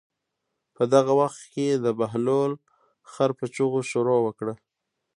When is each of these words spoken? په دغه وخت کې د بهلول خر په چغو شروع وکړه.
په 0.75 0.83
دغه 0.93 1.13
وخت 1.21 1.41
کې 1.53 1.67
د 1.73 1.85
بهلول 1.99 2.51
خر 3.11 3.29
په 3.39 3.45
چغو 3.55 3.79
شروع 3.91 4.19
وکړه. 4.23 4.53